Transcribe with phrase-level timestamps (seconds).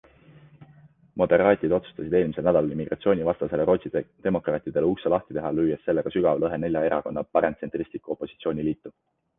[1.21, 6.85] Moderaatid otsustasid eelmisel nädalal immigratsioonivastastele Rootsi Demokraatidele ukse lahti teha, lüües sellega sügava lõhe nelja
[6.91, 8.99] erakonna paremtsentristlikku opositsiooniliitu.